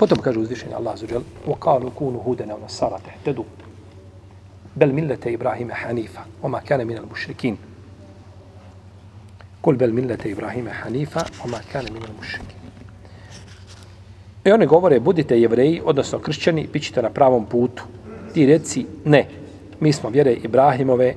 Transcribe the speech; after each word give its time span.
Potom 0.00 0.18
kaže 0.18 0.38
uzvišenje 0.38 0.74
Allah 0.74 0.98
za 0.98 1.06
džel, 1.06 1.22
وَقَالُوا 1.46 1.90
كُونُ 1.94 2.20
هُدَنَا 2.26 2.54
وَنَسَارَ 2.54 3.00
تَهْتَدُوا 3.00 3.44
بل 4.76 4.92
ملة 4.92 5.18
إبراهيم 5.26 5.72
حنيفة 5.72 6.20
وما 6.42 6.58
كان 6.58 6.86
من 6.86 6.96
المشركين 6.96 7.56
قل 9.62 9.74
بل 9.74 9.92
ملة 9.92 10.18
إبراهيم 10.26 10.68
حنيفة 10.68 11.24
وما 11.44 11.60
كان 11.72 11.84
من 11.84 12.04
المشركين 12.04 12.56
I 14.46 14.52
one 14.52 14.66
govore, 14.66 15.00
budite 15.00 15.40
jevreji, 15.40 15.82
odnosno 15.84 16.18
kršćani, 16.18 16.68
bit 16.72 16.82
ćete 16.82 17.02
na 17.02 17.10
pravom 17.10 17.46
putu. 17.46 17.82
Ti 18.34 18.46
reci, 18.46 18.86
ne, 19.04 19.26
mi 19.80 19.92
smo 19.92 20.10
vjere 20.10 20.32
Ibrahimove, 20.32 21.14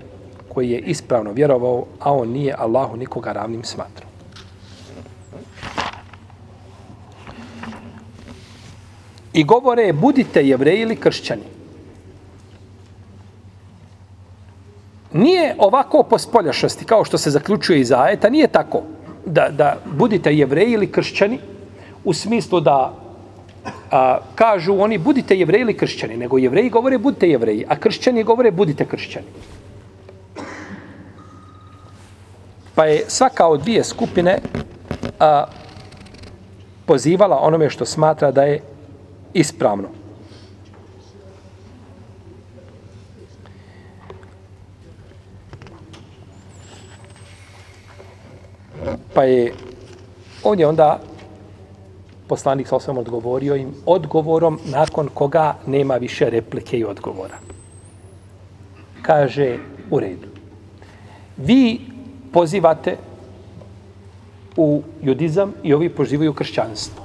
koji 0.54 0.70
je 0.70 0.80
ispravno 0.80 1.32
vjerovao, 1.32 1.86
a 2.00 2.14
on 2.14 2.30
nije 2.30 2.56
Allahu 2.58 2.98
nikoga 2.98 3.32
ravnim 3.32 3.64
smatrao. 3.64 4.10
I 9.35 9.45
govore, 9.45 9.93
budite 9.93 10.43
jevreji 10.47 10.81
ili 10.81 10.97
kršćani. 10.97 11.43
Nije 15.13 15.55
ovako 15.59 16.03
po 16.03 16.19
spoljašnosti, 16.19 16.85
kao 16.85 17.05
što 17.05 17.19
se 17.19 17.31
zaključuje 17.31 17.81
iz 17.81 17.93
ajeta, 17.93 18.31
nije 18.31 18.47
tako 18.47 18.83
da, 19.27 19.49
da 19.51 19.77
budite 19.85 20.35
jevreji 20.35 20.73
ili 20.73 20.93
kršćani, 20.93 21.39
u 22.05 22.15
smislu 22.15 22.61
da 22.61 22.95
a, 23.91 24.19
kažu 24.35 24.77
oni 24.79 24.99
budite 24.99 25.37
jevreji 25.37 25.63
ili 25.63 25.77
kršćani, 25.77 26.17
nego 26.17 26.39
jevreji 26.39 26.71
govore 26.71 26.99
budite 26.99 27.29
jevreji, 27.29 27.65
a 27.69 27.77
kršćani 27.77 28.23
govore 28.23 28.51
budite 28.51 28.85
kršćani. 28.85 29.27
Pa 32.75 32.85
je 32.85 33.05
svaka 33.09 33.47
od 33.47 33.63
dvije 33.63 33.85
skupine 33.85 34.39
a, 35.21 35.45
pozivala 36.87 37.39
onome 37.41 37.71
što 37.71 37.85
smatra 37.85 38.31
da 38.31 38.43
je 38.43 38.61
ispravno. 39.35 39.89
Pa 49.15 49.25
je 49.25 49.53
ovdje 50.43 50.67
onda 50.67 51.01
poslanik 52.29 52.69
sa 52.69 52.77
osvam 52.77 52.99
odgovorio 52.99 53.57
im 53.57 53.75
odgovorom 53.87 54.59
nakon 54.65 55.09
koga 55.15 55.55
nema 55.67 55.97
više 55.97 56.31
replike 56.31 56.79
i 56.79 56.85
odgovora. 56.85 57.39
Kaže 59.03 59.59
u 59.91 60.01
redu. 60.01 60.29
Vi 61.37 61.81
pozivate 62.33 62.97
u 64.57 64.83
judizam 65.03 65.53
i 65.63 65.75
ovi 65.75 65.89
pozivaju 65.89 66.33
kršćanstvo. 66.33 67.04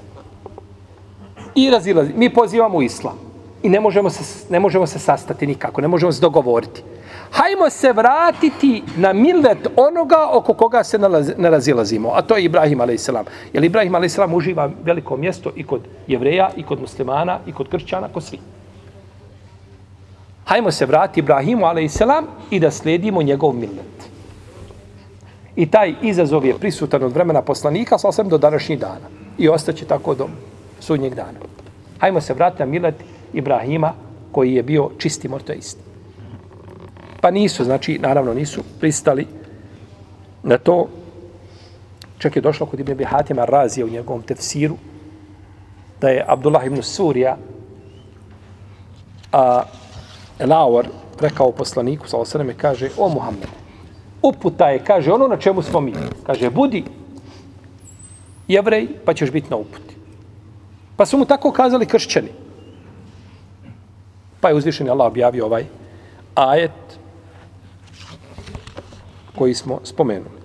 I 1.56 1.70
razilazi. 1.70 2.14
Mi 2.16 2.34
pozivamo 2.34 2.78
u 2.78 2.82
islam. 2.82 3.18
I 3.64 3.70
ne 3.70 3.80
možemo, 3.80 4.10
se, 4.10 4.46
ne 4.50 4.60
možemo 4.60 4.88
se 4.88 5.00
sastati 5.00 5.48
nikako. 5.48 5.82
Ne 5.82 5.88
možemo 5.88 6.12
se 6.12 6.22
dogovoriti. 6.22 6.84
Hajmo 7.32 7.70
se 7.70 7.94
vratiti 7.94 8.84
na 8.98 9.14
millet 9.14 9.68
onoga 9.76 10.30
oko 10.34 10.54
koga 10.54 10.84
se 10.84 11.00
ne 11.38 11.50
razilazimo. 11.50 12.12
A 12.14 12.22
to 12.22 12.38
je 12.38 12.44
Ibrahim 12.44 12.82
a.s. 12.82 13.10
Jer 13.54 13.64
Ibrahim 13.64 13.96
a.s. 13.96 14.18
uživa 14.34 14.70
veliko 14.84 15.18
mjesto 15.18 15.52
i 15.56 15.64
kod 15.64 15.82
jevreja, 16.08 16.50
i 16.58 16.64
kod 16.64 16.82
muslimana, 16.82 17.40
i 17.48 17.52
kod 17.52 17.70
kršćana, 17.70 18.08
kod 18.14 18.24
svih. 18.24 18.40
Hajmo 20.46 20.72
se 20.72 20.86
vratiti 20.86 21.20
Ibrahimu 21.20 21.66
a.s. 21.66 22.02
i 22.50 22.60
da 22.60 22.72
slijedimo 22.72 23.22
njegov 23.22 23.54
millet. 23.54 24.10
I 25.56 25.72
taj 25.72 25.96
izazov 26.02 26.46
je 26.46 26.58
prisutan 26.58 27.04
od 27.04 27.14
vremena 27.14 27.42
poslanika, 27.42 27.98
sasvim 27.98 28.30
do 28.30 28.38
današnjih 28.38 28.80
dana. 28.80 29.10
I 29.38 29.50
ostaće 29.50 29.86
tako 29.86 30.16
do 30.16 30.28
sudnjeg 30.80 31.16
dana. 31.16 31.40
Hajmo 32.00 32.22
se 32.22 32.34
vratiti 32.34 32.64
na 32.64 32.66
milet 32.66 32.96
Ibrahima, 33.34 33.94
koji 34.32 34.54
je 34.54 34.64
bio 34.64 34.90
čisti 34.98 35.28
morteist. 35.28 35.78
Pa 37.22 37.32
nisu, 37.32 37.64
znači, 37.64 38.00
naravno 38.02 38.34
nisu 38.34 38.64
pristali 38.80 39.28
na 40.44 40.58
to. 40.58 40.88
Čak 42.18 42.36
je 42.36 42.42
došlo 42.42 42.66
kod 42.66 42.80
Ibn 42.80 42.94
Bihatima 42.94 43.46
Razija 43.46 43.86
u 43.86 43.90
njegovom 43.90 44.22
tefsiru, 44.22 44.76
da 46.02 46.10
je 46.10 46.26
Abdullah 46.28 46.66
ibn 46.66 46.82
Surija 46.82 47.38
a 49.32 49.64
Elawar 50.40 50.88
rekao 51.20 51.52
poslaniku, 51.52 52.08
sa 52.08 52.18
osaname, 52.18 52.54
kaže, 52.54 52.90
o 52.98 53.10
Muhammed, 53.10 53.48
uputa 54.22 54.70
je, 54.70 54.84
kaže, 54.84 55.12
ono 55.12 55.28
na 55.28 55.38
čemu 55.38 55.62
smo 55.62 55.82
mi. 55.82 55.94
Kaže, 56.24 56.50
budi 56.50 56.84
jevrej, 58.48 58.88
pa 59.06 59.14
ćeš 59.14 59.32
biti 59.32 59.50
na 59.50 59.58
uputi. 59.58 59.99
Pa 61.00 61.06
su 61.06 61.18
mu 61.18 61.26
tako 61.26 61.52
kazali 61.52 61.86
kršćani. 61.86 62.28
Pa 64.42 64.50
je 64.50 64.56
uzvišen 64.56 64.90
Allah 64.90 65.08
objavio 65.08 65.46
ovaj 65.46 65.66
ajet 66.36 67.00
koji 69.36 69.54
smo 69.54 69.80
spomenuli. 69.84 70.39